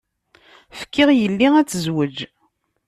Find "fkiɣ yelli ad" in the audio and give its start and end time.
0.79-1.67